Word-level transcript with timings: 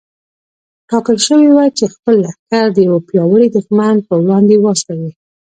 ټاکل 0.89 1.17
شوې 1.25 1.49
وه 1.55 1.65
چې 1.77 1.85
خپل 1.93 2.15
لښکر 2.23 2.65
د 2.73 2.77
يوه 2.87 2.99
پياوړي 3.07 3.47
دښمن 3.55 3.95
پر 4.07 4.17
وړاندې 4.23 4.55
واستوي. 4.59 5.11